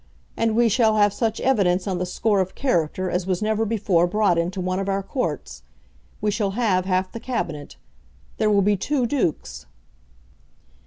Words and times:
And 0.35 0.55
we 0.55 0.67
shall 0.67 0.95
have 0.95 1.13
such 1.13 1.39
evidence 1.41 1.85
on 1.87 1.99
the 1.99 2.07
score 2.07 2.39
of 2.39 2.55
character 2.55 3.11
as 3.11 3.27
was 3.27 3.39
never 3.43 3.65
before 3.67 4.07
brought 4.07 4.35
into 4.35 4.59
one 4.59 4.79
of 4.79 4.89
our 4.89 5.03
courts. 5.03 5.61
We 6.21 6.31
shall 6.31 6.53
have 6.57 6.85
half 6.85 7.11
the 7.11 7.19
Cabinet. 7.19 7.77
There 8.37 8.49
will 8.49 8.63
be 8.63 8.75
two 8.75 9.05
dukes." 9.05 9.67